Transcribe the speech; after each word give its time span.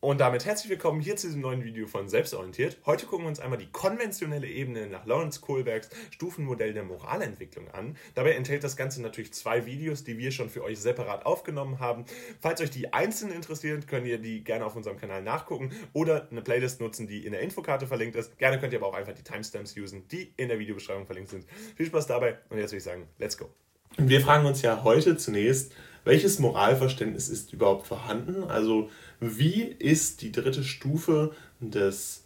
Und 0.00 0.20
damit 0.20 0.44
herzlich 0.44 0.70
willkommen 0.70 1.00
hier 1.00 1.16
zu 1.16 1.26
diesem 1.26 1.40
neuen 1.40 1.64
Video 1.64 1.88
von 1.88 2.08
Selbstorientiert. 2.08 2.76
Heute 2.86 3.06
gucken 3.06 3.24
wir 3.24 3.30
uns 3.30 3.40
einmal 3.40 3.58
die 3.58 3.66
konventionelle 3.66 4.46
Ebene 4.46 4.86
nach 4.86 5.06
Lawrence 5.06 5.40
Kohlbergs 5.40 5.90
Stufenmodell 6.12 6.72
der 6.72 6.84
Moralentwicklung 6.84 7.68
an. 7.72 7.96
Dabei 8.14 8.34
enthält 8.34 8.62
das 8.62 8.76
Ganze 8.76 9.02
natürlich 9.02 9.32
zwei 9.32 9.66
Videos, 9.66 10.04
die 10.04 10.16
wir 10.16 10.30
schon 10.30 10.50
für 10.50 10.62
euch 10.62 10.78
separat 10.78 11.26
aufgenommen 11.26 11.80
haben. 11.80 12.04
Falls 12.40 12.60
euch 12.60 12.70
die 12.70 12.92
einzeln 12.92 13.32
interessieren, 13.32 13.86
könnt 13.88 14.06
ihr 14.06 14.18
die 14.18 14.44
gerne 14.44 14.66
auf 14.66 14.76
unserem 14.76 14.98
Kanal 14.98 15.20
nachgucken 15.20 15.72
oder 15.94 16.28
eine 16.30 16.42
Playlist 16.42 16.80
nutzen, 16.80 17.08
die 17.08 17.26
in 17.26 17.32
der 17.32 17.40
Infokarte 17.40 17.88
verlinkt 17.88 18.14
ist. 18.14 18.38
Gerne 18.38 18.60
könnt 18.60 18.72
ihr 18.72 18.78
aber 18.78 18.86
auch 18.86 18.94
einfach 18.94 19.14
die 19.14 19.24
Timestamps 19.24 19.76
usen, 19.76 20.06
die 20.06 20.32
in 20.36 20.46
der 20.46 20.60
Videobeschreibung 20.60 21.06
verlinkt 21.06 21.30
sind. 21.30 21.44
Viel 21.74 21.86
Spaß 21.86 22.06
dabei 22.06 22.38
und 22.50 22.58
jetzt 22.58 22.70
würde 22.70 22.76
ich 22.76 22.84
sagen, 22.84 23.08
let's 23.18 23.36
go. 23.36 23.50
Wir 23.96 24.20
fragen 24.20 24.46
uns 24.46 24.62
ja 24.62 24.84
heute 24.84 25.16
zunächst, 25.16 25.72
welches 26.04 26.38
Moralverständnis 26.38 27.28
ist 27.28 27.52
überhaupt 27.52 27.86
vorhanden? 27.86 28.44
Also 28.44 28.90
wie 29.20 29.62
ist 29.62 30.22
die 30.22 30.32
dritte 30.32 30.64
Stufe 30.64 31.32
des, 31.60 32.24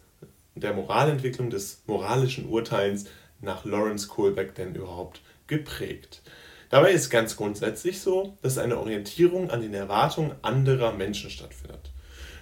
der 0.55 0.73
Moralentwicklung, 0.73 1.49
des 1.49 1.83
moralischen 1.87 2.47
Urteils 2.47 3.05
nach 3.41 3.65
Lawrence 3.65 4.07
Kohlbeck 4.07 4.55
denn 4.55 4.75
überhaupt 4.75 5.21
geprägt? 5.47 6.21
Dabei 6.69 6.91
ist 6.91 7.09
ganz 7.09 7.35
grundsätzlich 7.35 8.01
so, 8.01 8.37
dass 8.41 8.57
eine 8.57 8.79
Orientierung 8.79 9.51
an 9.51 9.61
den 9.61 9.75
Erwartungen 9.75 10.31
anderer 10.41 10.91
Menschen 10.91 11.29
stattfindet. 11.29 11.91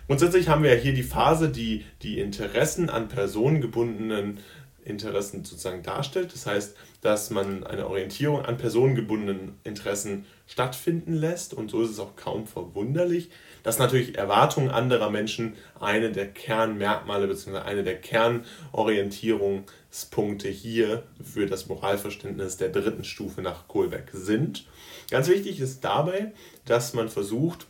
Grundsätzlich 0.08 0.48
haben 0.48 0.64
wir 0.64 0.76
ja 0.76 0.82
hier 0.82 0.94
die 0.94 1.04
Phase, 1.04 1.50
die 1.50 1.86
die 2.02 2.20
Interessen 2.20 2.90
an 2.90 3.08
personengebundenen 3.08 4.40
Interessen 4.84 5.44
sozusagen 5.44 5.84
darstellt. 5.84 6.34
Das 6.34 6.46
heißt, 6.46 6.76
dass 7.02 7.30
man 7.30 7.64
eine 7.66 7.88
Orientierung 7.88 8.44
an 8.44 8.58
personengebundenen 8.58 9.60
Interessen 9.64 10.26
stattfinden 10.52 11.14
lässt. 11.14 11.54
Und 11.54 11.72
so 11.72 11.82
ist 11.82 11.92
es 11.92 12.00
auch 12.00 12.18
kaum 12.18 12.46
verwunderlich, 12.46 13.30
dass 13.64 13.80
natürlich 13.80 14.18
Erwartungen 14.18 14.70
anderer 14.70 15.10
Menschen 15.10 15.54
eine 15.80 16.12
der 16.12 16.28
Kernmerkmale 16.28 17.28
bzw. 17.28 17.60
eine 17.60 17.84
der 17.84 18.02
Kernorientierungspunkte 18.02 20.50
hier 20.50 21.04
für 21.24 21.46
das 21.46 21.68
Moralverständnis 21.68 22.58
der 22.58 22.68
dritten 22.68 23.06
Stufe 23.06 23.42
nach 23.42 23.70
Kohlbeck 23.70 24.10
sind. 24.12 24.66
Ganz 25.10 25.30
wichtig 25.30 25.62
ist 25.62 25.86
dabei, 25.86 26.34
dass 26.66 26.94
man 26.94 27.08
versucht, 27.08 27.68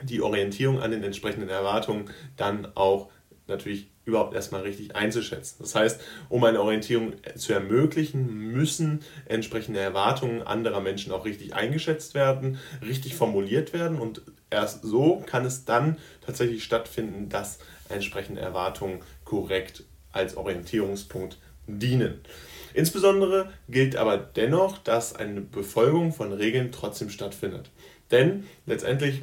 die 0.00 0.22
Orientierung 0.22 0.80
an 0.80 0.92
den 0.92 1.02
entsprechenden 1.02 1.48
Erwartungen 1.48 2.10
dann 2.36 2.68
auch 2.76 3.10
natürlich 3.48 3.88
überhaupt 4.04 4.34
erstmal 4.34 4.62
richtig 4.62 4.94
einzuschätzen. 4.94 5.56
Das 5.60 5.74
heißt, 5.74 6.00
um 6.28 6.44
eine 6.44 6.60
Orientierung 6.60 7.14
zu 7.36 7.52
ermöglichen, 7.52 8.26
müssen 8.52 9.00
entsprechende 9.26 9.80
Erwartungen 9.80 10.42
anderer 10.42 10.80
Menschen 10.80 11.12
auch 11.12 11.24
richtig 11.24 11.54
eingeschätzt 11.54 12.14
werden, 12.14 12.58
richtig 12.82 13.14
formuliert 13.14 13.72
werden 13.72 13.98
und 13.98 14.22
erst 14.50 14.82
so 14.82 15.22
kann 15.26 15.44
es 15.44 15.64
dann 15.64 15.98
tatsächlich 16.24 16.64
stattfinden, 16.64 17.28
dass 17.28 17.58
entsprechende 17.88 18.40
Erwartungen 18.40 19.00
korrekt 19.24 19.84
als 20.12 20.36
Orientierungspunkt 20.36 21.38
dienen. 21.66 22.20
Insbesondere 22.74 23.52
gilt 23.68 23.96
aber 23.96 24.16
dennoch, 24.16 24.78
dass 24.78 25.14
eine 25.14 25.40
Befolgung 25.40 26.12
von 26.12 26.32
Regeln 26.32 26.72
trotzdem 26.72 27.08
stattfindet. 27.08 27.70
Denn 28.10 28.46
letztendlich 28.66 29.22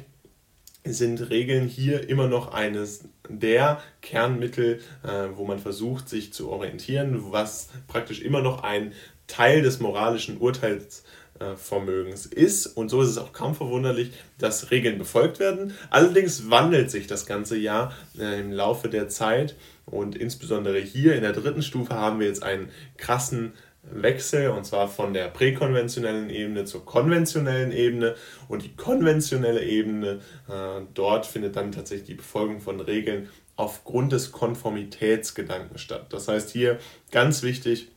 sind 0.84 1.30
Regeln 1.30 1.68
hier 1.68 2.08
immer 2.08 2.26
noch 2.26 2.52
eines 2.52 3.04
der 3.28 3.80
Kernmittel, 4.00 4.80
äh, 5.04 5.28
wo 5.34 5.44
man 5.44 5.58
versucht, 5.58 6.08
sich 6.08 6.32
zu 6.32 6.50
orientieren, 6.50 7.32
was 7.32 7.68
praktisch 7.86 8.20
immer 8.20 8.40
noch 8.42 8.62
ein 8.62 8.92
Teil 9.26 9.62
des 9.62 9.80
moralischen 9.80 10.38
Urteilsvermögens 10.38 12.26
ist. 12.26 12.66
Und 12.66 12.88
so 12.88 13.00
ist 13.00 13.10
es 13.10 13.18
auch 13.18 13.32
kaum 13.32 13.54
verwunderlich, 13.54 14.12
dass 14.38 14.70
Regeln 14.70 14.98
befolgt 14.98 15.38
werden. 15.38 15.74
Allerdings 15.90 16.50
wandelt 16.50 16.90
sich 16.90 17.06
das 17.06 17.26
ganze 17.26 17.56
Jahr 17.56 17.92
äh, 18.18 18.40
im 18.40 18.52
Laufe 18.52 18.88
der 18.88 19.08
Zeit. 19.08 19.54
Und 19.86 20.16
insbesondere 20.16 20.78
hier 20.78 21.14
in 21.14 21.22
der 21.22 21.32
dritten 21.32 21.62
Stufe 21.62 21.94
haben 21.94 22.20
wir 22.20 22.26
jetzt 22.26 22.42
einen 22.42 22.70
krassen 22.96 23.52
Wechsel 23.82 24.50
und 24.50 24.64
zwar 24.64 24.88
von 24.88 25.12
der 25.12 25.28
präkonventionellen 25.28 26.30
Ebene 26.30 26.64
zur 26.64 26.84
konventionellen 26.84 27.72
Ebene 27.72 28.14
und 28.48 28.62
die 28.62 28.74
konventionelle 28.76 29.64
Ebene, 29.64 30.20
äh, 30.48 30.82
dort 30.94 31.26
findet 31.26 31.56
dann 31.56 31.72
tatsächlich 31.72 32.06
die 32.06 32.14
Befolgung 32.14 32.60
von 32.60 32.80
Regeln 32.80 33.28
aufgrund 33.56 34.12
des 34.12 34.32
Konformitätsgedanken 34.32 35.78
statt. 35.78 36.06
Das 36.10 36.28
heißt 36.28 36.50
hier 36.50 36.78
ganz 37.10 37.42
wichtig, 37.42 37.90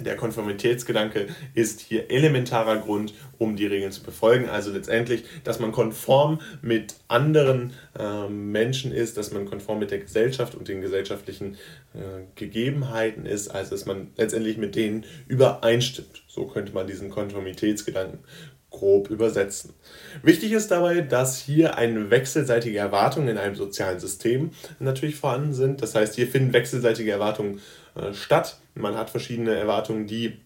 der 0.00 0.16
Konformitätsgedanke 0.16 1.28
ist 1.54 1.80
hier 1.80 2.10
elementarer 2.10 2.78
Grund, 2.78 3.14
um 3.38 3.56
die 3.56 3.66
Regeln 3.66 3.92
zu 3.92 4.02
befolgen. 4.02 4.48
Also 4.48 4.72
letztendlich, 4.72 5.24
dass 5.44 5.60
man 5.60 5.72
konform 5.72 6.40
mit 6.62 6.96
anderen 7.08 7.72
äh, 7.98 8.28
Menschen 8.28 8.92
ist, 8.92 9.16
dass 9.16 9.30
man 9.32 9.46
konform 9.46 9.78
mit 9.78 9.90
der 9.90 9.98
Gesellschaft 9.98 10.54
und 10.54 10.68
den 10.68 10.80
gesellschaftlichen 10.80 11.54
äh, 11.94 12.24
Gegebenheiten 12.34 13.26
ist, 13.26 13.48
also 13.48 13.70
dass 13.70 13.86
man 13.86 14.08
letztendlich 14.16 14.56
mit 14.56 14.74
denen 14.74 15.04
übereinstimmt. 15.26 16.22
So 16.26 16.46
könnte 16.46 16.72
man 16.72 16.86
diesen 16.86 17.10
Konformitätsgedanken 17.10 18.20
grob 18.70 19.10
übersetzen. 19.10 19.72
Wichtig 20.22 20.52
ist 20.52 20.70
dabei, 20.70 21.00
dass 21.00 21.38
hier 21.38 21.76
eine 21.76 22.10
wechselseitige 22.10 22.78
Erwartungen 22.78 23.28
in 23.28 23.38
einem 23.38 23.54
sozialen 23.54 23.98
System 23.98 24.50
natürlich 24.78 25.16
vorhanden 25.16 25.54
sind. 25.54 25.80
Das 25.80 25.94
heißt, 25.94 26.14
hier 26.14 26.26
finden 26.26 26.52
wechselseitige 26.52 27.10
Erwartungen 27.10 27.60
statt. 28.12 28.58
Man 28.74 28.96
hat 28.96 29.10
verschiedene 29.10 29.54
Erwartungen, 29.54 30.06
die 30.06 30.40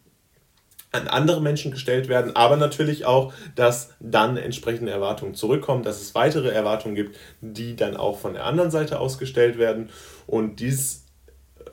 an 0.92 1.08
andere 1.08 1.40
Menschen 1.40 1.70
gestellt 1.70 2.08
werden, 2.08 2.36
aber 2.36 2.56
natürlich 2.56 3.06
auch, 3.06 3.32
dass 3.54 3.94
dann 3.98 4.36
entsprechende 4.36 4.92
Erwartungen 4.92 5.34
zurückkommen, 5.34 5.82
dass 5.82 6.02
es 6.02 6.14
weitere 6.14 6.50
Erwartungen 6.50 6.94
gibt, 6.94 7.16
die 7.40 7.76
dann 7.76 7.96
auch 7.96 8.18
von 8.18 8.34
der 8.34 8.44
anderen 8.44 8.70
Seite 8.70 9.00
ausgestellt 9.00 9.58
werden. 9.58 9.88
Und 10.26 10.60
dies 10.60 11.06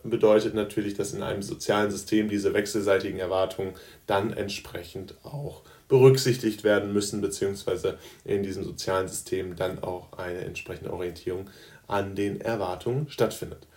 bedeutet 0.03 0.53
natürlich, 0.53 0.93
dass 0.93 1.13
in 1.13 1.21
einem 1.21 1.41
sozialen 1.41 1.91
System 1.91 2.29
diese 2.29 2.53
wechselseitigen 2.53 3.19
Erwartungen 3.19 3.73
dann 4.07 4.31
entsprechend 4.31 5.15
auch 5.23 5.63
berücksichtigt 5.89 6.63
werden 6.63 6.93
müssen, 6.93 7.19
beziehungsweise 7.19 7.97
in 8.23 8.43
diesem 8.43 8.63
sozialen 8.63 9.07
System 9.07 9.55
dann 9.55 9.83
auch 9.83 10.13
eine 10.17 10.39
entsprechende 10.41 10.93
Orientierung 10.93 11.49
an 11.89 12.15
den 12.15 12.39
Erwartungen 12.39 13.09
stattfindet. 13.09 13.67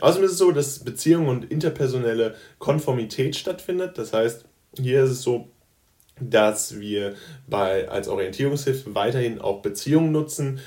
Außerdem 0.00 0.24
ist 0.24 0.32
es 0.32 0.38
so, 0.38 0.52
dass 0.52 0.80
Beziehung 0.80 1.28
und 1.28 1.50
interpersonelle 1.50 2.34
Konformität 2.58 3.36
stattfindet. 3.36 3.98
Das 3.98 4.12
heißt, 4.12 4.44
hier 4.76 5.04
ist 5.04 5.10
es 5.10 5.22
so, 5.22 5.48
dass 6.20 6.78
wir 6.78 7.14
bei, 7.46 7.88
als 7.88 8.08
Orientierungshilfe 8.08 8.94
weiterhin 8.94 9.40
auch 9.40 9.62
Beziehungen 9.62 10.12
nutzen, 10.12 10.60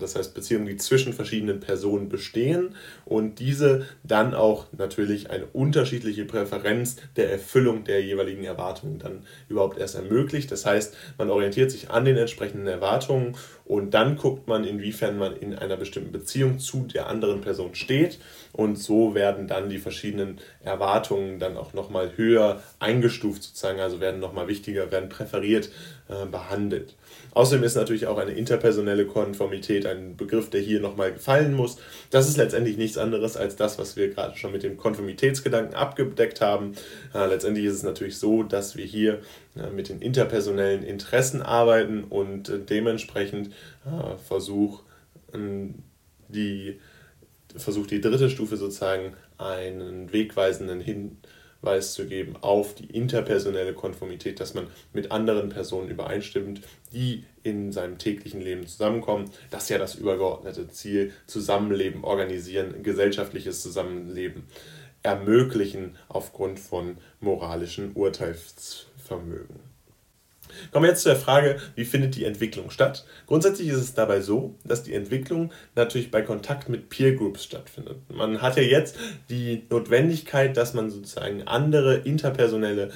das 0.00 0.16
heißt 0.16 0.34
Beziehungen, 0.34 0.66
die 0.66 0.76
zwischen 0.76 1.12
verschiedenen 1.12 1.60
Personen 1.60 2.08
bestehen 2.08 2.74
und 3.04 3.38
diese 3.38 3.86
dann 4.02 4.34
auch 4.34 4.66
natürlich 4.76 5.30
eine 5.30 5.46
unterschiedliche 5.46 6.24
Präferenz 6.24 6.96
der 7.16 7.30
Erfüllung 7.30 7.84
der 7.84 8.02
jeweiligen 8.02 8.44
Erwartungen 8.44 8.98
dann 8.98 9.22
überhaupt 9.48 9.78
erst 9.78 9.94
ermöglicht. 9.94 10.50
Das 10.50 10.66
heißt, 10.66 10.96
man 11.18 11.30
orientiert 11.30 11.70
sich 11.70 11.90
an 11.90 12.04
den 12.04 12.16
entsprechenden 12.16 12.66
Erwartungen 12.66 13.36
und 13.64 13.94
dann 13.94 14.16
guckt 14.16 14.46
man, 14.46 14.64
inwiefern 14.64 15.16
man 15.16 15.36
in 15.36 15.54
einer 15.54 15.76
bestimmten 15.76 16.12
Beziehung 16.12 16.58
zu 16.58 16.86
der 16.92 17.08
anderen 17.08 17.40
Person 17.40 17.74
steht 17.74 18.18
und 18.52 18.76
so 18.76 19.14
werden 19.14 19.48
dann 19.48 19.70
die 19.70 19.78
verschiedenen 19.78 20.38
Erwartungen 20.62 21.38
dann 21.38 21.56
auch 21.56 21.72
nochmal 21.72 22.12
höher 22.16 22.62
eingestuft 22.78 23.42
sozusagen, 23.42 23.80
also 23.80 24.00
werden 24.00 24.20
nochmal 24.20 24.48
wichtiger, 24.48 24.92
werden 24.92 25.08
präferiert 25.08 25.70
äh, 26.08 26.26
behandelt. 26.26 26.94
Außerdem 27.32 27.64
ist 27.64 27.74
natürlich 27.74 28.06
auch 28.06 28.18
eine 28.18 28.32
interpersonelle 28.32 29.06
Konformität 29.06 29.63
ein 29.68 30.16
Begriff, 30.16 30.50
der 30.50 30.60
hier 30.60 30.80
nochmal 30.80 31.12
gefallen 31.12 31.54
muss. 31.54 31.76
Das 32.10 32.28
ist 32.28 32.36
letztendlich 32.36 32.76
nichts 32.76 32.98
anderes 32.98 33.36
als 33.36 33.56
das, 33.56 33.78
was 33.78 33.96
wir 33.96 34.08
gerade 34.08 34.36
schon 34.36 34.52
mit 34.52 34.62
dem 34.62 34.76
Konformitätsgedanken 34.76 35.74
abgedeckt 35.74 36.40
haben. 36.40 36.74
Äh, 37.14 37.26
letztendlich 37.26 37.66
ist 37.66 37.74
es 37.74 37.82
natürlich 37.82 38.18
so, 38.18 38.42
dass 38.42 38.76
wir 38.76 38.84
hier 38.84 39.20
äh, 39.56 39.70
mit 39.70 39.88
den 39.88 40.00
interpersonellen 40.00 40.82
Interessen 40.82 41.42
arbeiten 41.42 42.04
und 42.04 42.48
äh, 42.48 42.58
dementsprechend 42.58 43.48
äh, 43.86 44.16
versuchen, 44.26 44.80
die, 46.28 46.78
versucht 47.56 47.90
die 47.90 48.00
dritte 48.00 48.30
Stufe 48.30 48.56
sozusagen 48.56 49.14
einen 49.36 50.12
wegweisenden 50.12 50.80
Hinweis 50.80 51.16
Hinweis 51.64 51.94
zu 51.94 52.06
geben 52.06 52.36
auf 52.42 52.74
die 52.74 52.86
interpersonelle 52.86 53.72
Konformität, 53.72 54.38
dass 54.38 54.52
man 54.52 54.66
mit 54.92 55.10
anderen 55.10 55.48
Personen 55.48 55.88
übereinstimmt, 55.88 56.60
die 56.92 57.24
in 57.42 57.72
seinem 57.72 57.96
täglichen 57.96 58.42
Leben 58.42 58.66
zusammenkommen. 58.66 59.30
Das 59.50 59.64
ist 59.64 59.68
ja 59.70 59.78
das 59.78 59.94
übergeordnete 59.94 60.68
Ziel, 60.68 61.12
Zusammenleben 61.26 62.04
organisieren, 62.04 62.82
gesellschaftliches 62.82 63.62
Zusammenleben 63.62 64.44
ermöglichen 65.02 65.96
aufgrund 66.08 66.60
von 66.60 66.98
moralischen 67.20 67.92
Urteilsvermögen. 67.94 69.73
Kommen 70.70 70.84
wir 70.84 70.90
jetzt 70.90 71.02
zu 71.02 71.08
der 71.08 71.18
Frage, 71.18 71.58
wie 71.74 71.84
findet 71.84 72.16
die 72.16 72.24
Entwicklung 72.24 72.70
statt? 72.70 73.04
Grundsätzlich 73.26 73.68
ist 73.68 73.78
es 73.78 73.94
dabei 73.94 74.20
so, 74.20 74.54
dass 74.64 74.82
die 74.82 74.94
Entwicklung 74.94 75.52
natürlich 75.74 76.10
bei 76.10 76.22
Kontakt 76.22 76.68
mit 76.68 76.88
Peer 76.88 77.14
Groups 77.14 77.44
stattfindet. 77.44 77.96
Man 78.08 78.42
hat 78.42 78.56
ja 78.56 78.62
jetzt 78.62 78.96
die 79.30 79.64
Notwendigkeit, 79.70 80.56
dass 80.56 80.74
man 80.74 80.90
sozusagen 80.90 81.42
andere 81.42 81.96
interpersonelle 81.96 82.90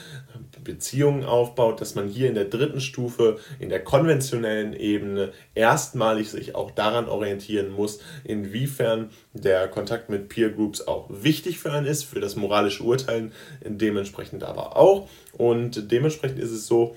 Beziehungen 0.64 1.24
aufbaut, 1.24 1.80
dass 1.80 1.94
man 1.94 2.08
hier 2.08 2.28
in 2.28 2.34
der 2.34 2.44
dritten 2.44 2.80
Stufe, 2.80 3.38
in 3.58 3.68
der 3.68 3.82
konventionellen 3.82 4.72
Ebene, 4.74 5.32
erstmalig 5.54 6.30
sich 6.30 6.54
auch 6.54 6.70
daran 6.70 7.08
orientieren 7.08 7.70
muss, 7.70 8.00
inwiefern 8.24 9.10
der 9.32 9.68
Kontakt 9.68 10.10
mit 10.10 10.28
Peer 10.28 10.50
Groups 10.50 10.86
auch 10.86 11.06
wichtig 11.08 11.58
für 11.58 11.72
einen 11.72 11.86
ist, 11.86 12.04
für 12.04 12.20
das 12.20 12.36
moralische 12.36 12.82
Urteilen 12.82 13.32
dementsprechend 13.64 14.44
aber 14.44 14.76
auch. 14.76 15.08
Und 15.32 15.90
dementsprechend 15.90 16.38
ist 16.38 16.50
es 16.50 16.66
so, 16.66 16.96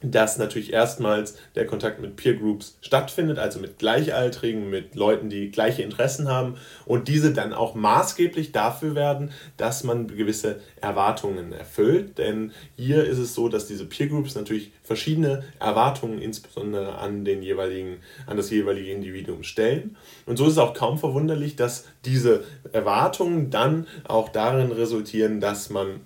dass 0.00 0.38
natürlich 0.38 0.72
erstmals 0.72 1.36
der 1.56 1.66
Kontakt 1.66 2.00
mit 2.00 2.14
Peer 2.14 2.34
Groups 2.34 2.78
stattfindet, 2.82 3.38
also 3.38 3.58
mit 3.58 3.78
Gleichaltrigen, 3.78 4.70
mit 4.70 4.94
Leuten, 4.94 5.28
die 5.28 5.50
gleiche 5.50 5.82
Interessen 5.82 6.28
haben 6.28 6.54
und 6.86 7.08
diese 7.08 7.32
dann 7.32 7.52
auch 7.52 7.74
maßgeblich 7.74 8.52
dafür 8.52 8.94
werden, 8.94 9.32
dass 9.56 9.82
man 9.82 10.06
gewisse 10.06 10.60
Erwartungen 10.80 11.52
erfüllt. 11.52 12.18
Denn 12.18 12.52
hier 12.76 13.04
ist 13.04 13.18
es 13.18 13.34
so, 13.34 13.48
dass 13.48 13.66
diese 13.66 13.86
Peer 13.86 14.06
Groups 14.06 14.36
natürlich 14.36 14.70
verschiedene 14.84 15.42
Erwartungen 15.58 16.20
insbesondere 16.20 16.98
an 16.98 17.24
den 17.24 17.42
jeweiligen, 17.42 17.96
an 18.26 18.36
das 18.36 18.50
jeweilige 18.50 18.92
Individuum 18.92 19.42
stellen. 19.42 19.96
Und 20.26 20.36
so 20.36 20.46
ist 20.46 20.52
es 20.52 20.58
auch 20.58 20.74
kaum 20.74 20.98
verwunderlich, 20.98 21.56
dass 21.56 21.86
diese 22.04 22.44
Erwartungen 22.72 23.50
dann 23.50 23.86
auch 24.04 24.28
darin 24.28 24.70
resultieren, 24.70 25.40
dass 25.40 25.70
man 25.70 26.00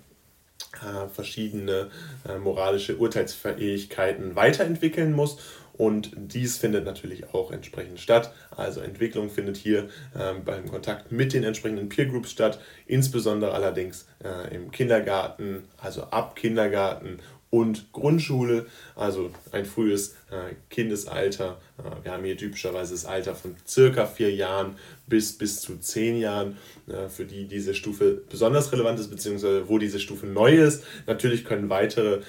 äh, 0.81 1.07
verschiedene 1.09 1.89
äh, 2.27 2.37
moralische 2.37 2.97
Urteilsfähigkeiten 2.97 4.35
weiterentwickeln 4.35 5.13
muss. 5.13 5.37
Und 5.73 6.11
dies 6.15 6.57
findet 6.57 6.85
natürlich 6.85 7.33
auch 7.33 7.51
entsprechend 7.51 7.99
statt. 7.99 8.31
Also 8.55 8.79
Entwicklung 8.79 9.29
findet 9.31 9.57
hier 9.57 9.89
äh, 10.13 10.33
beim 10.45 10.69
Kontakt 10.69 11.11
mit 11.11 11.33
den 11.33 11.43
entsprechenden 11.43 11.89
Peer 11.89 12.05
Groups 12.05 12.31
statt, 12.31 12.59
insbesondere 12.85 13.53
allerdings 13.53 14.07
äh, 14.23 14.53
im 14.55 14.69
Kindergarten, 14.69 15.63
also 15.77 16.03
ab 16.03 16.35
Kindergarten 16.35 17.19
und 17.53 17.91
Grundschule, 17.93 18.65
also 18.95 19.29
ein 19.51 19.65
frühes 19.65 20.15
äh, 20.31 20.55
Kindesalter. 20.71 21.59
Äh, 21.77 22.03
wir 22.03 22.11
haben 22.11 22.23
hier 22.23 22.35
typischerweise 22.35 22.93
das 22.93 23.05
Alter 23.05 23.35
von 23.35 23.55
circa 23.67 24.07
vier 24.07 24.33
Jahren 24.33 24.75
bis, 25.05 25.37
bis 25.37 25.61
zu 25.61 25.77
zehn 25.77 26.17
Jahren, 26.17 26.57
äh, 26.87 27.09
für 27.09 27.25
die 27.25 27.45
diese 27.45 27.75
Stufe 27.75 28.23
besonders 28.27 28.71
relevant 28.71 28.99
ist, 28.99 29.11
beziehungsweise 29.11 29.69
wo 29.69 29.77
diese 29.77 29.99
Stufe 29.99 30.25
neu 30.25 30.55
ist. 30.55 30.83
Natürlich 31.05 31.45
können 31.45 31.69
weitere 31.69 32.21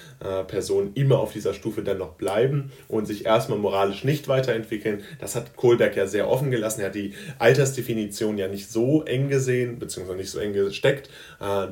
Personen 0.47 0.91
immer 0.93 1.19
auf 1.19 1.33
dieser 1.33 1.53
Stufe 1.53 1.81
dann 1.81 1.97
noch 1.97 2.13
bleiben 2.13 2.71
und 2.87 3.05
sich 3.05 3.25
erstmal 3.25 3.57
moralisch 3.57 4.03
nicht 4.03 4.27
weiterentwickeln. 4.27 5.03
Das 5.19 5.35
hat 5.35 5.55
Kohlberg 5.55 5.95
ja 5.95 6.05
sehr 6.07 6.29
offen 6.29 6.51
gelassen. 6.51 6.81
Er 6.81 6.87
hat 6.87 6.95
die 6.95 7.13
Altersdefinition 7.39 8.37
ja 8.37 8.47
nicht 8.47 8.69
so 8.69 9.03
eng 9.03 9.29
gesehen, 9.29 9.79
beziehungsweise 9.79 10.17
nicht 10.17 10.29
so 10.29 10.39
eng 10.39 10.53
gesteckt. 10.53 11.09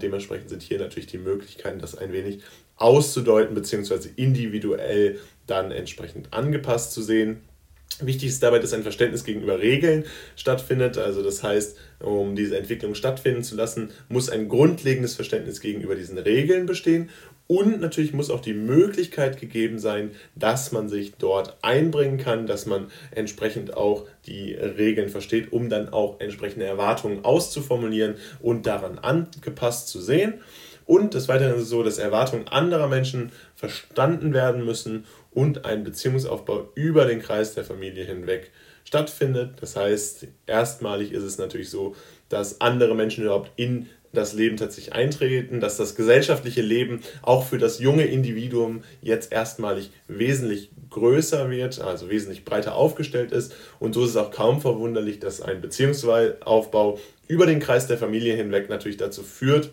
Dementsprechend 0.02 0.50
sind 0.50 0.62
hier 0.62 0.80
natürlich 0.80 1.08
die 1.08 1.18
Möglichkeiten, 1.18 1.80
das 1.80 1.96
ein 1.96 2.12
wenig 2.14 2.40
auszudeuten, 2.84 3.56
beziehungsweise 3.56 4.10
individuell 4.16 5.20
dann 5.48 5.72
entsprechend 5.72 6.34
angepasst 6.34 6.92
zu 6.92 7.02
sehen. 7.02 7.42
Wichtig 8.02 8.30
ist 8.30 8.42
dabei, 8.42 8.58
dass 8.58 8.74
ein 8.74 8.82
Verständnis 8.82 9.24
gegenüber 9.24 9.60
Regeln 9.60 10.04
stattfindet. 10.36 10.98
Also 10.98 11.22
das 11.24 11.44
heißt, 11.44 11.78
um 12.00 12.36
diese 12.36 12.58
Entwicklung 12.58 12.96
stattfinden 12.96 13.44
zu 13.44 13.56
lassen, 13.56 13.92
muss 14.10 14.30
ein 14.30 14.50
grundlegendes 14.50 15.14
Verständnis 15.14 15.62
gegenüber 15.62 15.96
diesen 15.96 16.18
Regeln 16.18 16.66
bestehen. 16.66 17.10
Und 17.46 17.82
natürlich 17.82 18.14
muss 18.14 18.32
auch 18.32 18.40
die 18.40 18.54
Möglichkeit 18.54 19.40
gegeben 19.40 19.78
sein, 19.78 20.12
dass 20.36 20.72
man 20.72 20.90
sich 20.90 21.14
dort 21.16 21.58
einbringen 21.62 22.18
kann, 22.18 22.48
dass 22.48 22.66
man 22.66 22.88
entsprechend 23.12 23.78
auch 23.78 24.08
die 24.26 24.54
Regeln 24.54 25.10
versteht, 25.10 25.52
um 25.52 25.70
dann 25.70 25.90
auch 25.90 26.20
entsprechende 26.20 26.66
Erwartungen 26.66 27.24
auszuformulieren 27.24 28.16
und 28.42 28.66
daran 28.66 28.98
angepasst 28.98 29.90
zu 29.90 30.02
sehen. 30.02 30.36
Und 30.86 31.14
des 31.14 31.28
Weiteren 31.28 31.56
ist 31.56 31.64
es 31.64 31.70
so, 31.70 31.84
dass 31.84 31.98
Erwartungen 31.98 32.48
anderer 32.48 32.88
Menschen 32.88 33.32
verstanden 33.56 34.34
werden 34.34 34.66
müssen 34.66 35.06
und 35.32 35.66
ein 35.66 35.84
Beziehungsaufbau 35.84 36.70
über 36.76 37.06
den 37.06 37.22
Kreis 37.22 37.54
der 37.54 37.64
Familie 37.64 38.06
hinweg 38.06 38.52
stattfindet. 38.84 39.56
Das 39.62 39.76
heißt, 39.76 40.28
erstmalig 40.46 41.12
ist 41.12 41.24
es 41.24 41.38
natürlich 41.38 41.70
so, 41.70 41.96
dass 42.30 42.62
andere 42.62 42.96
Menschen 42.96 43.24
überhaupt 43.24 43.52
in 43.56 43.88
das 44.14 44.34
Leben 44.34 44.58
tatsächlich 44.58 44.94
eintreten, 44.94 45.60
dass 45.60 45.78
das 45.78 45.96
gesellschaftliche 45.96 46.62
Leben 46.62 47.02
auch 47.24 47.46
für 47.46 47.58
das 47.58 47.80
junge 47.80 48.06
Individuum 48.06 48.84
jetzt 49.02 49.32
erstmalig 49.32 49.90
wesentlich 50.08 50.70
größer 50.92 51.50
wird, 51.50 51.82
also 51.82 52.10
wesentlich 52.10 52.46
breiter 52.46 52.76
aufgestellt 52.76 53.32
ist. 53.32 53.56
Und 53.80 53.94
so 53.94 54.04
ist 54.04 54.12
es 54.12 54.18
auch 54.18 54.30
kaum 54.30 54.62
verwunderlich, 54.62 55.20
dass 55.20 55.42
ein 55.42 55.62
Beziehungsaufbau 55.62 57.00
über 57.28 57.48
den 57.48 57.60
Kreis 57.60 57.88
der 57.88 57.98
Familie 57.98 58.36
hinweg 58.36 58.70
natürlich 58.70 58.98
dazu 58.98 59.24
führt, 59.24 59.72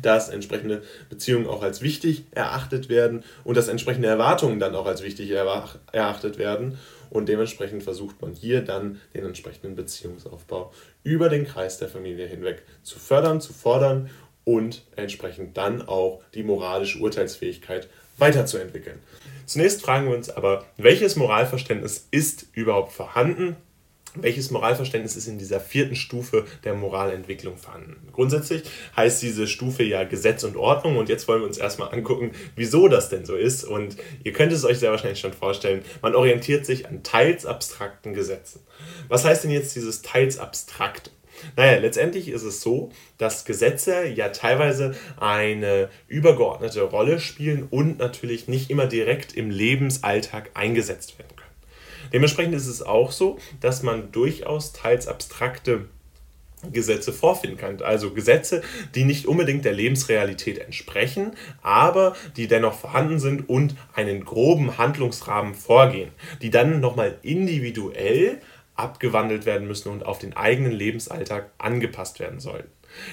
dass 0.00 0.28
entsprechende 0.28 0.82
Beziehungen 1.08 1.46
auch 1.46 1.62
als 1.62 1.82
wichtig 1.82 2.24
erachtet 2.32 2.88
werden 2.88 3.24
und 3.44 3.56
dass 3.56 3.68
entsprechende 3.68 4.08
Erwartungen 4.08 4.60
dann 4.60 4.74
auch 4.74 4.86
als 4.86 5.02
wichtig 5.02 5.30
erachtet 5.30 6.38
werden. 6.38 6.78
Und 7.10 7.28
dementsprechend 7.28 7.82
versucht 7.82 8.20
man 8.20 8.32
hier 8.32 8.62
dann 8.62 9.00
den 9.14 9.24
entsprechenden 9.24 9.76
Beziehungsaufbau 9.76 10.72
über 11.04 11.28
den 11.28 11.46
Kreis 11.46 11.78
der 11.78 11.88
Familie 11.88 12.26
hinweg 12.26 12.62
zu 12.82 12.98
fördern, 12.98 13.40
zu 13.40 13.52
fordern 13.52 14.10
und 14.44 14.82
entsprechend 14.96 15.56
dann 15.56 15.86
auch 15.86 16.22
die 16.34 16.42
moralische 16.42 16.98
Urteilsfähigkeit 16.98 17.88
weiterzuentwickeln. 18.18 18.98
Zunächst 19.44 19.82
fragen 19.82 20.08
wir 20.08 20.16
uns 20.16 20.30
aber, 20.30 20.64
welches 20.76 21.16
Moralverständnis 21.16 22.08
ist 22.10 22.46
überhaupt 22.52 22.92
vorhanden 22.92 23.56
welches 24.20 24.50
Moralverständnis 24.50 25.16
ist 25.16 25.26
in 25.26 25.38
dieser 25.38 25.60
vierten 25.60 25.96
Stufe 25.96 26.44
der 26.64 26.74
Moralentwicklung 26.74 27.56
vorhanden? 27.56 27.96
Grundsätzlich 28.12 28.62
heißt 28.96 29.22
diese 29.22 29.46
Stufe 29.46 29.82
ja 29.82 30.04
Gesetz 30.04 30.44
und 30.44 30.56
Ordnung 30.56 30.96
und 30.96 31.08
jetzt 31.08 31.28
wollen 31.28 31.40
wir 31.40 31.46
uns 31.46 31.58
erstmal 31.58 31.92
angucken, 31.92 32.32
wieso 32.54 32.88
das 32.88 33.08
denn 33.08 33.24
so 33.24 33.34
ist. 33.34 33.64
Und 33.64 33.96
ihr 34.24 34.32
könnt 34.32 34.52
es 34.52 34.64
euch 34.64 34.78
sehr 34.78 34.90
wahrscheinlich 34.90 35.20
schon 35.20 35.32
vorstellen, 35.32 35.82
man 36.02 36.14
orientiert 36.14 36.66
sich 36.66 36.86
an 36.86 37.02
teils 37.02 37.46
abstrakten 37.46 38.14
Gesetzen. 38.14 38.60
Was 39.08 39.24
heißt 39.24 39.44
denn 39.44 39.50
jetzt 39.50 39.74
dieses 39.76 40.02
teils 40.02 40.38
abstrakt? 40.38 41.10
Naja, 41.56 41.78
letztendlich 41.78 42.28
ist 42.28 42.42
es 42.42 42.60
so, 42.62 42.90
dass 43.18 43.44
Gesetze 43.44 44.06
ja 44.06 44.30
teilweise 44.30 44.94
eine 45.18 45.90
übergeordnete 46.08 46.82
Rolle 46.82 47.20
spielen 47.20 47.66
und 47.70 47.98
natürlich 47.98 48.48
nicht 48.48 48.70
immer 48.70 48.86
direkt 48.86 49.36
im 49.36 49.50
Lebensalltag 49.50 50.50
eingesetzt 50.54 51.18
werden 51.18 51.36
können. 51.36 51.45
Dementsprechend 52.12 52.54
ist 52.54 52.66
es 52.66 52.82
auch 52.82 53.12
so, 53.12 53.38
dass 53.60 53.82
man 53.82 54.12
durchaus 54.12 54.72
teils 54.72 55.08
abstrakte 55.08 55.86
Gesetze 56.72 57.12
vorfinden 57.12 57.58
kann. 57.58 57.80
Also 57.82 58.12
Gesetze, 58.12 58.62
die 58.94 59.04
nicht 59.04 59.26
unbedingt 59.26 59.64
der 59.64 59.72
Lebensrealität 59.72 60.58
entsprechen, 60.58 61.36
aber 61.62 62.16
die 62.36 62.48
dennoch 62.48 62.74
vorhanden 62.74 63.18
sind 63.18 63.48
und 63.48 63.74
einen 63.94 64.24
groben 64.24 64.78
Handlungsrahmen 64.78 65.54
vorgehen, 65.54 66.10
die 66.42 66.50
dann 66.50 66.80
nochmal 66.80 67.18
individuell 67.22 68.40
abgewandelt 68.74 69.46
werden 69.46 69.66
müssen 69.66 69.90
und 69.90 70.04
auf 70.04 70.18
den 70.18 70.36
eigenen 70.36 70.72
Lebensalltag 70.72 71.50
angepasst 71.58 72.20
werden 72.20 72.40
sollen. 72.40 72.66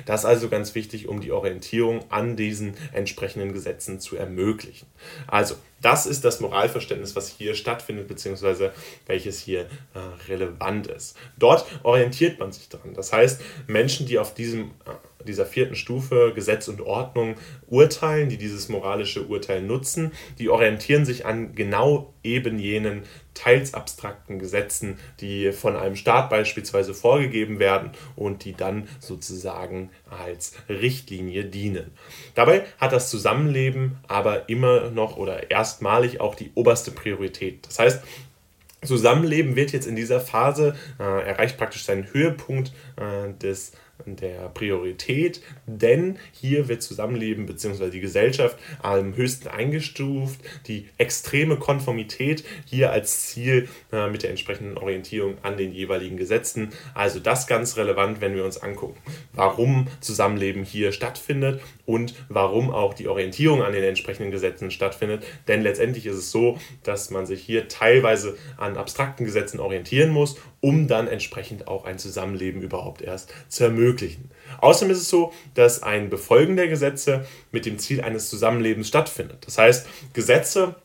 Das 0.05 0.21
ist 0.21 0.25
also 0.25 0.49
ganz 0.49 0.75
wichtig, 0.75 1.07
um 1.07 1.21
die 1.21 1.31
Orientierung 1.31 2.05
an 2.09 2.35
diesen 2.35 2.75
entsprechenden 2.91 3.53
Gesetzen 3.53 3.99
zu 3.99 4.15
ermöglichen. 4.15 4.87
Also, 5.27 5.55
das 5.81 6.05
ist 6.05 6.23
das 6.23 6.39
Moralverständnis, 6.39 7.15
was 7.15 7.27
hier 7.27 7.55
stattfindet, 7.55 8.07
beziehungsweise 8.07 8.71
welches 9.05 9.39
hier 9.39 9.61
äh, 9.93 10.29
relevant 10.29 10.87
ist. 10.87 11.17
Dort 11.37 11.65
orientiert 11.83 12.39
man 12.39 12.51
sich 12.51 12.69
dran. 12.69 12.93
Das 12.93 13.11
heißt, 13.11 13.41
Menschen, 13.67 14.05
die 14.05 14.17
auf 14.17 14.33
diesem 14.33 14.71
äh, 14.85 14.91
dieser 15.27 15.45
vierten 15.45 15.75
Stufe 15.75 16.31
Gesetz 16.33 16.67
und 16.67 16.81
Ordnung 16.81 17.35
urteilen, 17.67 18.29
die 18.29 18.37
dieses 18.37 18.69
moralische 18.69 19.23
Urteil 19.23 19.61
nutzen, 19.61 20.11
die 20.39 20.49
orientieren 20.49 21.05
sich 21.05 21.25
an 21.25 21.55
genau 21.55 22.13
eben 22.23 22.59
jenen 22.59 23.03
teils 23.33 23.73
abstrakten 23.73 24.39
Gesetzen, 24.39 24.97
die 25.19 25.51
von 25.51 25.75
einem 25.75 25.95
Staat 25.95 26.29
beispielsweise 26.29 26.93
vorgegeben 26.93 27.59
werden 27.59 27.91
und 28.15 28.45
die 28.45 28.53
dann 28.53 28.87
sozusagen 28.99 29.89
als 30.09 30.53
Richtlinie 30.69 31.45
dienen. 31.45 31.91
Dabei 32.35 32.65
hat 32.77 32.93
das 32.93 33.09
Zusammenleben 33.09 33.97
aber 34.07 34.49
immer 34.49 34.91
noch 34.91 35.17
oder 35.17 35.49
erstmalig 35.49 36.21
auch 36.21 36.35
die 36.35 36.51
oberste 36.55 36.91
Priorität. 36.91 37.65
Das 37.65 37.79
heißt, 37.79 38.03
Zusammenleben 38.85 39.55
wird 39.55 39.71
jetzt 39.71 39.87
in 39.87 39.95
dieser 39.95 40.19
Phase, 40.19 40.75
äh, 40.99 41.03
erreicht 41.03 41.57
praktisch 41.57 41.85
seinen 41.85 42.11
Höhepunkt 42.11 42.73
äh, 42.97 43.33
des 43.33 43.73
der 44.05 44.49
Priorität, 44.49 45.41
denn 45.65 46.17
hier 46.31 46.67
wird 46.67 46.81
Zusammenleben 46.81 47.45
bzw. 47.45 47.89
die 47.89 47.99
Gesellschaft 47.99 48.57
am 48.81 49.15
höchsten 49.15 49.47
eingestuft. 49.47 50.39
Die 50.67 50.89
extreme 50.97 51.57
Konformität 51.57 52.43
hier 52.65 52.91
als 52.91 53.27
Ziel 53.27 53.69
äh, 53.91 54.09
mit 54.09 54.23
der 54.23 54.31
entsprechenden 54.31 54.77
Orientierung 54.77 55.37
an 55.43 55.57
den 55.57 55.71
jeweiligen 55.73 56.17
Gesetzen. 56.17 56.69
Also 56.93 57.19
das 57.19 57.47
ganz 57.47 57.77
relevant, 57.77 58.19
wenn 58.19 58.35
wir 58.35 58.43
uns 58.43 58.57
angucken, 58.57 58.99
warum 59.33 59.87
Zusammenleben 59.99 60.63
hier 60.63 60.91
stattfindet 60.91 61.61
und 61.85 62.13
warum 62.29 62.71
auch 62.71 62.93
die 62.93 63.07
Orientierung 63.07 63.63
an 63.63 63.73
den 63.73 63.83
entsprechenden 63.83 64.31
Gesetzen 64.31 64.71
stattfindet. 64.71 65.23
Denn 65.47 65.61
letztendlich 65.61 66.05
ist 66.05 66.15
es 66.15 66.31
so, 66.31 66.57
dass 66.83 67.09
man 67.09 67.25
sich 67.25 67.41
hier 67.41 67.67
teilweise 67.67 68.37
an 68.57 68.77
abstrakten 68.77 69.25
Gesetzen 69.25 69.59
orientieren 69.59 70.11
muss, 70.11 70.37
um 70.61 70.87
dann 70.87 71.07
entsprechend 71.07 71.67
auch 71.67 71.85
ein 71.85 71.99
Zusammenleben 71.99 72.61
überhaupt 72.61 73.01
erst 73.01 73.33
zu 73.49 73.65
ermöglichen. 73.65 74.29
Außerdem 74.59 74.91
ist 74.91 75.01
es 75.01 75.09
so, 75.09 75.33
dass 75.55 75.83
ein 75.83 76.09
Befolgen 76.09 76.55
der 76.55 76.67
Gesetze 76.67 77.25
mit 77.51 77.65
dem 77.65 77.79
Ziel 77.79 78.01
eines 78.01 78.29
Zusammenlebens 78.29 78.87
stattfindet. 78.87 79.45
Das 79.45 79.57
heißt, 79.57 79.87
Gesetze 80.13 80.75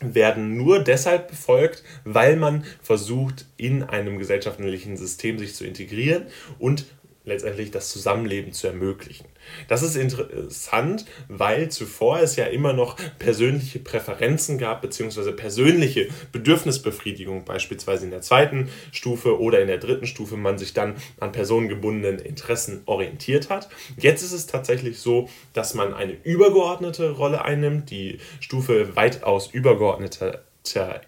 werden 0.00 0.56
nur 0.56 0.82
deshalb 0.82 1.28
befolgt, 1.28 1.84
weil 2.04 2.36
man 2.36 2.64
versucht, 2.82 3.46
in 3.56 3.82
einem 3.82 4.18
gesellschaftlichen 4.18 4.96
System 4.96 5.38
sich 5.38 5.54
zu 5.54 5.66
integrieren 5.66 6.26
und 6.58 6.86
letztendlich 7.24 7.70
das 7.70 7.90
Zusammenleben 7.90 8.52
zu 8.52 8.66
ermöglichen. 8.66 9.26
Das 9.68 9.82
ist 9.82 9.96
interessant, 9.96 11.04
weil 11.28 11.68
zuvor 11.70 12.20
es 12.20 12.36
ja 12.36 12.46
immer 12.46 12.72
noch 12.72 12.96
persönliche 13.18 13.78
Präferenzen 13.78 14.58
gab, 14.58 14.80
beziehungsweise 14.82 15.32
persönliche 15.32 16.08
Bedürfnisbefriedigung, 16.32 17.44
beispielsweise 17.44 18.04
in 18.04 18.10
der 18.10 18.22
zweiten 18.22 18.68
Stufe 18.92 19.38
oder 19.40 19.60
in 19.60 19.68
der 19.68 19.78
dritten 19.78 20.06
Stufe, 20.06 20.36
man 20.36 20.58
sich 20.58 20.72
dann 20.72 20.96
an 21.18 21.32
personengebundenen 21.32 22.18
Interessen 22.18 22.82
orientiert 22.86 23.50
hat. 23.50 23.68
Jetzt 23.98 24.22
ist 24.22 24.32
es 24.32 24.46
tatsächlich 24.46 24.98
so, 24.98 25.28
dass 25.52 25.74
man 25.74 25.92
eine 25.92 26.16
übergeordnete 26.24 27.10
Rolle 27.10 27.44
einnimmt, 27.44 27.90
die 27.90 28.18
Stufe 28.40 28.96
weitaus 28.96 29.48
übergeordneter 29.52 30.42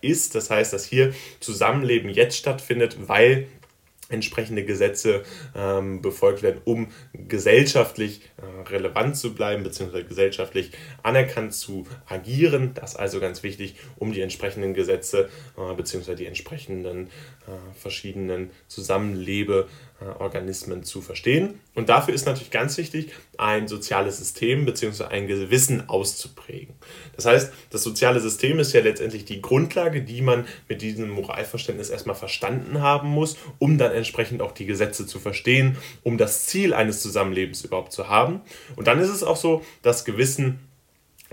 ist. 0.00 0.34
Das 0.34 0.50
heißt, 0.50 0.72
dass 0.72 0.84
hier 0.84 1.14
Zusammenleben 1.40 2.10
jetzt 2.10 2.36
stattfindet, 2.36 2.96
weil 3.06 3.46
entsprechende 4.12 4.64
Gesetze 4.64 5.22
ähm, 5.56 6.02
befolgt 6.02 6.42
werden, 6.42 6.60
um 6.64 6.88
gesellschaftlich 7.12 8.22
äh, 8.36 8.68
relevant 8.68 9.16
zu 9.16 9.34
bleiben, 9.34 9.62
beziehungsweise 9.62 10.04
gesellschaftlich 10.04 10.72
anerkannt 11.02 11.54
zu 11.54 11.86
agieren. 12.06 12.72
Das 12.74 12.92
ist 12.92 12.96
also 12.98 13.20
ganz 13.20 13.42
wichtig, 13.42 13.76
um 13.96 14.12
die 14.12 14.20
entsprechenden 14.20 14.74
Gesetze, 14.74 15.28
äh, 15.56 15.74
beziehungsweise 15.74 16.16
die 16.16 16.26
entsprechenden 16.26 17.06
äh, 17.06 17.80
verschiedenen 17.80 18.50
Zusammenlebe 18.68 19.68
Organismen 20.18 20.84
zu 20.84 21.00
verstehen. 21.00 21.60
Und 21.74 21.88
dafür 21.88 22.14
ist 22.14 22.26
natürlich 22.26 22.50
ganz 22.50 22.76
wichtig, 22.76 23.12
ein 23.38 23.68
soziales 23.68 24.18
System 24.18 24.64
bzw. 24.64 25.04
ein 25.04 25.26
Gewissen 25.26 25.88
auszuprägen. 25.88 26.74
Das 27.16 27.26
heißt, 27.26 27.52
das 27.70 27.82
soziale 27.82 28.20
System 28.20 28.58
ist 28.58 28.72
ja 28.72 28.80
letztendlich 28.80 29.24
die 29.24 29.40
Grundlage, 29.40 30.02
die 30.02 30.22
man 30.22 30.46
mit 30.68 30.82
diesem 30.82 31.10
Moralverständnis 31.10 31.90
erstmal 31.90 32.16
verstanden 32.16 32.80
haben 32.80 33.08
muss, 33.08 33.36
um 33.58 33.78
dann 33.78 33.92
entsprechend 33.92 34.42
auch 34.42 34.52
die 34.52 34.66
Gesetze 34.66 35.06
zu 35.06 35.18
verstehen, 35.18 35.76
um 36.02 36.18
das 36.18 36.46
Ziel 36.46 36.74
eines 36.74 37.00
Zusammenlebens 37.00 37.64
überhaupt 37.64 37.92
zu 37.92 38.08
haben. 38.08 38.40
Und 38.76 38.86
dann 38.86 38.98
ist 38.98 39.10
es 39.10 39.22
auch 39.22 39.36
so, 39.36 39.64
dass 39.82 40.04
Gewissen 40.04 40.60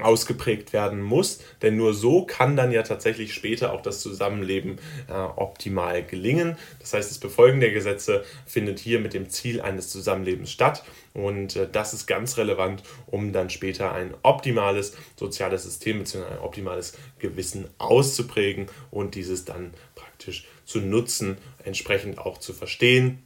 ausgeprägt 0.02 0.74
werden 0.74 1.02
muss, 1.02 1.40
denn 1.62 1.78
nur 1.78 1.94
so 1.94 2.26
kann 2.26 2.56
dann 2.56 2.72
ja 2.72 2.84
tatsächlich 2.84 3.34
später 3.34 3.74
auch 3.74 3.82
das 3.82 4.02
Zusammenleben 4.02 4.78
äh, 5.08 5.14
optimal 5.14 6.04
gelingen. 6.04 6.58
Das 6.80 6.94
heißt, 6.94 7.10
das 7.10 7.18
Befolgen 7.18 7.60
der 7.60 7.72
Gesetze 7.72 8.24
findet 8.46 8.80
hier 8.80 9.00
mit 9.00 9.14
dem 9.14 9.30
Ziel 9.30 9.62
eines 9.62 9.90
Zusammenlebens 9.90 10.52
statt 10.52 10.84
und 11.14 11.56
äh, 11.56 11.68
das 11.72 11.94
ist 11.94 12.08
ganz 12.08 12.38
relevant, 12.38 12.84
um 13.08 13.34
dann 13.34 13.50
später 13.50 13.92
ein 13.94 14.14
optimales 14.24 14.94
soziales 15.16 15.64
System 15.64 16.00
bzw. 16.00 16.26
ein 16.26 16.40
optimales 16.40 16.94
Gewissen 17.20 17.68
auszuprägen 17.78 18.68
und 18.92 19.16
dieses 19.16 19.46
dann 19.46 19.74
praktisch 19.96 20.46
zu 20.66 20.80
nutzen, 20.80 21.38
entsprechend 21.64 22.20
auch 22.20 22.38
zu 22.38 22.54
verstehen 22.54 23.24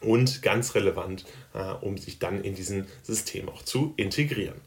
und 0.00 0.42
ganz 0.42 0.74
relevant, 0.74 1.24
äh, 1.54 1.72
um 1.80 1.96
sich 1.96 2.18
dann 2.18 2.42
in 2.42 2.54
diesem 2.54 2.86
System 3.02 3.48
auch 3.48 3.62
zu 3.62 3.94
integrieren. 3.96 4.60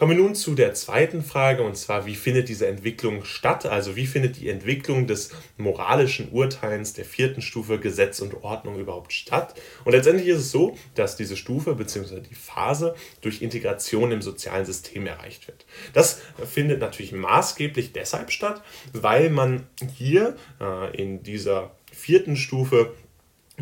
Kommen 0.00 0.16
wir 0.16 0.24
nun 0.24 0.34
zu 0.34 0.54
der 0.54 0.72
zweiten 0.72 1.22
Frage 1.22 1.62
und 1.62 1.76
zwar, 1.76 2.06
wie 2.06 2.14
findet 2.14 2.48
diese 2.48 2.66
Entwicklung 2.66 3.22
statt? 3.22 3.66
Also 3.66 3.96
wie 3.96 4.06
findet 4.06 4.38
die 4.38 4.48
Entwicklung 4.48 5.06
des 5.06 5.28
moralischen 5.58 6.30
Urteils 6.30 6.94
der 6.94 7.04
vierten 7.04 7.42
Stufe 7.42 7.78
Gesetz 7.78 8.20
und 8.20 8.42
Ordnung 8.42 8.80
überhaupt 8.80 9.12
statt? 9.12 9.60
Und 9.84 9.92
letztendlich 9.92 10.28
ist 10.28 10.38
es 10.38 10.50
so, 10.52 10.74
dass 10.94 11.16
diese 11.16 11.36
Stufe 11.36 11.74
bzw. 11.74 12.20
die 12.20 12.34
Phase 12.34 12.94
durch 13.20 13.42
Integration 13.42 14.10
im 14.10 14.22
sozialen 14.22 14.64
System 14.64 15.06
erreicht 15.06 15.46
wird. 15.48 15.66
Das 15.92 16.22
findet 16.50 16.80
natürlich 16.80 17.12
maßgeblich 17.12 17.92
deshalb 17.92 18.32
statt, 18.32 18.62
weil 18.94 19.28
man 19.28 19.66
hier 19.98 20.34
äh, 20.62 20.96
in 20.96 21.22
dieser 21.22 21.72
vierten 21.92 22.36
Stufe 22.36 22.94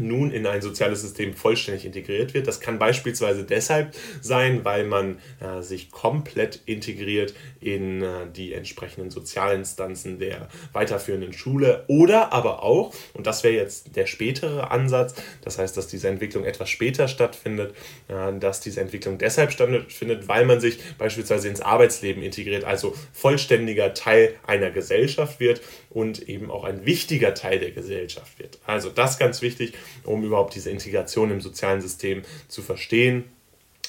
nun 0.00 0.31
in 0.31 0.47
ein 0.47 0.62
soziales 0.62 1.02
System 1.02 1.35
vollständig 1.35 1.85
integriert 1.85 2.35
wird. 2.35 2.47
Das 2.47 2.61
kann 2.61 2.78
beispielsweise 2.78 3.45
deshalb 3.45 3.95
sein, 4.21 4.64
weil 4.64 4.85
man 4.85 5.19
äh, 5.40 5.62
sich 5.62 5.90
komplett 5.90 6.61
integriert 6.67 7.35
in 7.61 8.02
äh, 8.02 8.26
die 8.35 8.52
entsprechenden 8.52 9.11
Sozialinstanzen 9.11 10.19
der 10.19 10.49
weiterführenden 10.73 11.33
Schule 11.33 11.85
oder 11.88 12.33
aber 12.33 12.62
auch, 12.62 12.95
und 13.14 13.26
das 13.26 13.45
wäre 13.45 13.55
jetzt 13.55 13.97
der 13.97 14.07
spätere 14.07 14.71
Ansatz, 14.71 15.14
das 15.43 15.59
heißt, 15.59 15.76
dass 15.76 15.87
diese 15.87 16.09
Entwicklung 16.09 16.45
etwas 16.45 16.71
später 16.71 17.09
stattfindet, 17.09 17.75
äh, 18.09 18.38
dass 18.38 18.61
diese 18.61 18.81
Entwicklung 18.81 19.19
deshalb 19.19 19.52
stattfindet, 19.52 20.28
weil 20.28 20.45
man 20.47 20.61
sich 20.61 20.78
beispielsweise 20.97 21.49
ins 21.49 21.61
Arbeitsleben 21.61 22.23
integriert, 22.23 22.64
also 22.64 22.95
vollständiger 23.12 23.95
Teil 23.95 24.35
einer 24.47 24.71
Gesellschaft 24.71 25.40
wird 25.40 25.61
und 25.90 26.28
eben 26.28 26.50
auch 26.50 26.64
ein 26.64 26.87
wichtiger 26.87 27.35
Teil 27.35 27.59
der 27.59 27.71
Gesellschaft 27.71 28.38
wird. 28.38 28.59
Also 28.64 28.90
das 28.90 29.19
ganz 29.19 29.43
wichtig 29.43 29.73
um 30.04 30.25
überhaupt 30.25 30.54
diese 30.54 30.71
Integration 30.71 31.30
im 31.30 31.40
sozialen 31.40 31.80
System 31.80 32.23
zu 32.49 32.62
verstehen. 32.62 33.25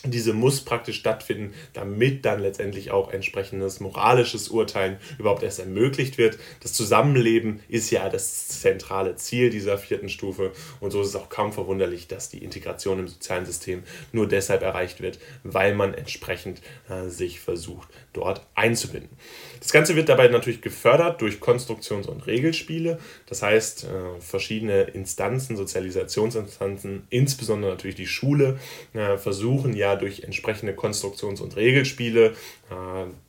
Diese 0.06 0.32
muss 0.32 0.62
praktisch 0.62 0.98
stattfinden, 0.98 1.54
damit 1.74 2.24
dann 2.24 2.40
letztendlich 2.40 2.90
auch 2.90 3.12
entsprechendes 3.12 3.82
moralisches 3.82 4.48
Urteilen 4.48 4.96
überhaupt 5.18 5.44
erst 5.44 5.60
ermöglicht 5.60 6.18
wird. 6.18 6.40
Das 6.62 6.72
Zusammenleben 6.72 7.60
ist 7.68 7.92
ja 7.92 8.08
das 8.08 8.48
zentrale 8.48 9.18
Ziel 9.18 9.50
dieser 9.50 9.78
vierten 9.78 10.08
Stufe 10.08 10.54
und 10.80 10.92
so 10.92 11.02
ist 11.02 11.10
es 11.10 11.16
auch 11.18 11.28
kaum 11.28 11.52
verwunderlich, 11.52 12.08
dass 12.08 12.30
die 12.30 12.42
Integration 12.42 13.00
im 13.00 13.08
sozialen 13.10 13.46
System 13.46 13.84
nur 14.14 14.26
deshalb 14.26 14.62
erreicht 14.62 15.02
wird, 15.02 15.20
weil 15.44 15.76
man 15.76 15.94
entsprechend 15.94 16.62
äh, 16.88 17.10
sich 17.10 17.42
versucht, 17.42 17.90
dort 18.14 18.46
einzubinden. 18.56 19.10
Das 19.60 19.72
Ganze 19.72 19.96
wird 19.96 20.10
dabei 20.10 20.28
natürlich 20.30 20.62
gefördert 20.62 21.22
durch 21.22 21.40
Konstruktions- 21.40 22.08
und 22.08 22.26
Regelspiele. 22.28 23.00
Das 23.28 23.42
heißt, 23.42 23.84
äh, 23.84 24.22
verschiedene 24.22 24.84
Instanzen, 24.84 25.58
Sozialisationsinstanzen, 25.58 27.04
insbesondere 27.10 27.72
natürlich 27.72 27.98
die 27.98 28.08
Schule, 28.08 28.60
äh, 28.94 29.18
versuchen 29.18 29.76
ja 29.76 29.96
durch 29.96 30.22
entsprechende 30.24 30.74
Konstruktions- 30.74 31.42
und 31.42 31.56
Regelspiele 31.56 32.28
äh, 32.28 32.34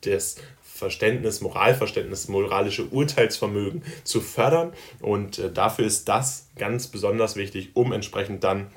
das 0.01 0.37
Verständnis, 0.63 1.41
Moralverständnis, 1.41 2.27
moralische 2.27 2.85
Urteilsvermögen 2.85 3.83
zu 4.03 4.19
fördern. 4.19 4.73
Und 4.99 5.39
dafür 5.53 5.85
ist 5.85 6.09
das 6.09 6.47
ganz 6.57 6.87
besonders 6.87 7.35
wichtig, 7.35 7.69
um 7.75 7.91
entsprechend 7.91 8.43
dann 8.43 8.71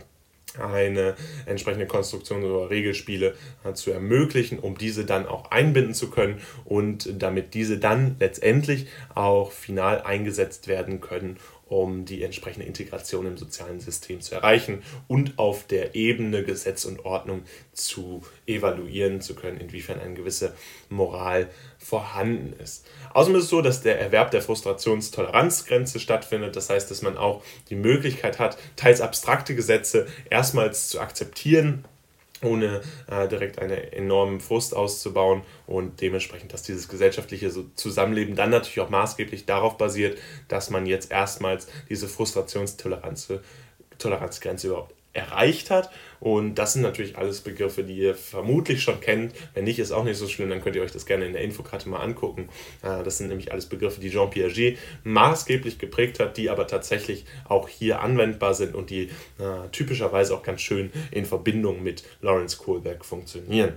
eine 0.58 1.14
entsprechende 1.46 1.86
Konstruktion 1.86 2.44
oder 2.44 2.70
Regelspiele 2.70 3.34
äh, 3.64 3.72
zu 3.74 3.90
ermöglichen, 3.90 4.58
um 4.58 4.78
diese 4.78 5.04
dann 5.04 5.26
auch 5.26 5.50
einbinden 5.50 5.94
zu 5.94 6.10
können 6.10 6.40
und 6.64 7.22
damit 7.22 7.54
diese 7.54 7.78
dann 7.78 8.16
letztendlich 8.20 8.86
auch 9.14 9.52
final 9.52 10.02
eingesetzt 10.02 10.68
werden 10.68 11.00
können, 11.00 11.38
um 11.74 12.04
die 12.04 12.22
entsprechende 12.22 12.66
Integration 12.66 13.26
im 13.26 13.36
sozialen 13.36 13.80
System 13.80 14.20
zu 14.20 14.34
erreichen 14.34 14.82
und 15.08 15.38
auf 15.40 15.66
der 15.66 15.96
Ebene 15.96 16.44
Gesetz 16.44 16.84
und 16.84 17.04
Ordnung 17.04 17.42
zu 17.72 18.22
evaluieren 18.46 19.20
zu 19.20 19.34
können, 19.34 19.58
inwiefern 19.58 19.98
eine 19.98 20.14
gewisse 20.14 20.54
Moral 20.88 21.50
vorhanden 21.78 22.52
ist. 22.62 22.86
Außerdem 23.12 23.38
ist 23.38 23.44
es 23.44 23.50
so, 23.50 23.60
dass 23.60 23.82
der 23.82 24.00
Erwerb 24.00 24.30
der 24.30 24.42
Frustrationstoleranzgrenze 24.42 25.98
stattfindet. 25.98 26.54
Das 26.54 26.70
heißt, 26.70 26.90
dass 26.90 27.02
man 27.02 27.18
auch 27.18 27.42
die 27.70 27.76
Möglichkeit 27.76 28.38
hat, 28.38 28.56
teils 28.76 29.00
abstrakte 29.00 29.56
Gesetze 29.56 30.06
erstmals 30.30 30.88
zu 30.88 31.00
akzeptieren 31.00 31.84
ohne 32.44 32.80
äh, 33.10 33.26
direkt 33.28 33.58
einen 33.58 33.92
enormen 33.92 34.40
Frust 34.40 34.74
auszubauen 34.74 35.42
und 35.66 36.00
dementsprechend, 36.00 36.52
dass 36.52 36.62
dieses 36.62 36.88
gesellschaftliche 36.88 37.50
Zusammenleben 37.74 38.36
dann 38.36 38.50
natürlich 38.50 38.80
auch 38.80 38.90
maßgeblich 38.90 39.46
darauf 39.46 39.78
basiert, 39.78 40.18
dass 40.48 40.70
man 40.70 40.86
jetzt 40.86 41.10
erstmals 41.10 41.66
diese 41.88 42.08
Frustrationstoleranzgrenze 42.08 44.66
überhaupt 44.66 44.94
erreicht 45.14 45.70
hat. 45.70 45.90
Und 46.20 46.54
das 46.54 46.72
sind 46.72 46.82
natürlich 46.82 47.18
alles 47.18 47.40
Begriffe, 47.42 47.84
die 47.84 47.96
ihr 47.96 48.14
vermutlich 48.14 48.82
schon 48.82 49.00
kennt. 49.00 49.34
Wenn 49.52 49.64
nicht, 49.64 49.78
ist 49.78 49.92
auch 49.92 50.04
nicht 50.04 50.16
so 50.16 50.26
schlimm, 50.26 50.48
dann 50.48 50.62
könnt 50.62 50.74
ihr 50.74 50.82
euch 50.82 50.92
das 50.92 51.06
gerne 51.06 51.26
in 51.26 51.32
der 51.32 51.42
Infokarte 51.42 51.88
mal 51.88 52.00
angucken. 52.00 52.48
Äh, 52.82 53.02
das 53.02 53.18
sind 53.18 53.28
nämlich 53.28 53.52
alles 53.52 53.66
Begriffe, 53.66 54.00
die 54.00 54.10
Jean 54.10 54.30
Piaget 54.30 54.78
maßgeblich 55.04 55.78
geprägt 55.78 56.20
hat, 56.20 56.36
die 56.36 56.50
aber 56.50 56.66
tatsächlich 56.66 57.24
auch 57.46 57.68
hier 57.68 58.00
anwendbar 58.00 58.54
sind 58.54 58.74
und 58.74 58.90
die 58.90 59.04
äh, 59.38 59.68
typischerweise 59.70 60.34
auch 60.34 60.42
ganz 60.42 60.62
schön 60.62 60.90
in 61.10 61.26
Verbindung 61.26 61.82
mit 61.82 62.04
Lawrence 62.22 62.56
Kohlberg 62.56 63.04
funktionieren. 63.04 63.74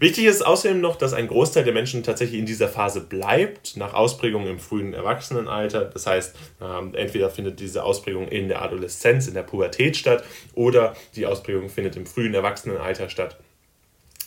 Wichtig 0.00 0.24
ist 0.24 0.44
außerdem 0.44 0.80
noch, 0.80 0.96
dass 0.96 1.12
ein 1.12 1.28
Großteil 1.28 1.64
der 1.64 1.72
Menschen 1.72 2.02
tatsächlich 2.02 2.40
in 2.40 2.46
dieser 2.46 2.68
Phase 2.68 3.00
bleibt, 3.00 3.76
nach 3.76 3.94
Ausprägung 3.94 4.46
im 4.46 4.58
frühen 4.58 4.94
Erwachsenenalter. 4.94 5.84
Das 5.84 6.06
heißt, 6.06 6.34
ähm, 6.60 6.94
entweder 6.94 7.30
findet 7.30 7.60
diese 7.60 7.84
Ausprägung 7.84 8.28
in 8.28 8.48
der 8.48 8.62
Adoleszenz, 8.62 9.28
in 9.28 9.34
der 9.34 9.42
Pubertät 9.42 9.96
statt 9.96 10.24
oder 10.56 10.96
die 11.14 11.26
Ausprägung 11.26 11.68
findet 11.68 11.94
im 11.94 12.06
frühen 12.06 12.34
Erwachsenenalter 12.34 13.08
statt. 13.08 13.38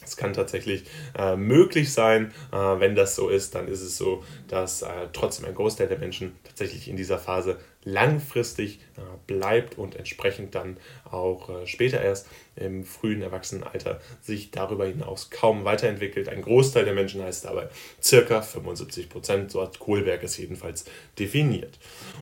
Es 0.10 0.18
kann 0.18 0.34
tatsächlich 0.34 0.86
äh, 1.18 1.36
möglich 1.36 1.94
sein. 1.94 2.32
Äh, 2.52 2.56
wenn 2.56 2.96
das 2.96 3.16
so 3.16 3.30
ist, 3.30 3.54
dann 3.54 3.68
ist 3.68 3.82
es 3.82 3.98
so, 3.98 4.24
dass 4.48 4.82
äh, 4.82 4.88
trotzdem 5.14 5.46
ein 5.46 5.54
Großteil 5.54 5.88
der 5.88 6.00
Menschen 6.00 6.36
tatsächlich 6.44 6.88
in 6.88 6.96
dieser 6.96 7.20
Phase 7.20 7.60
langfristig 7.84 8.80
äh, 8.98 9.02
bleibt 9.28 9.78
und 9.78 9.96
entsprechend 9.96 10.56
dann 10.56 10.78
auch 11.10 11.50
äh, 11.50 11.68
später 11.68 12.02
erst 12.02 12.28
im 12.56 12.84
frühen 12.84 13.22
Erwachsenenalter 13.22 14.02
sich 14.22 14.52
darüber 14.52 14.86
hinaus 14.86 15.30
kaum 15.30 15.64
weiterentwickelt. 15.64 16.28
Ein 16.28 16.42
Großteil 16.42 16.86
der 16.86 16.94
Menschen 16.94 17.22
heißt 17.22 17.46
dabei 17.46 17.70
circa 18.02 18.42
75 18.42 19.10
Prozent, 19.10 19.52
so 19.52 19.62
hat 19.62 19.80
Kohlberg 19.80 20.24
es 20.24 20.38
jedenfalls 20.38 20.86
definiert. 21.18 21.78